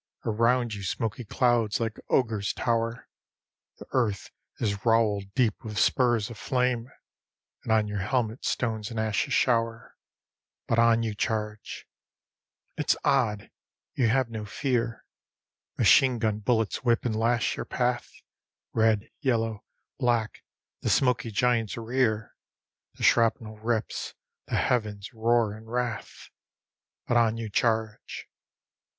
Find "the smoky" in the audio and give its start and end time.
20.81-21.29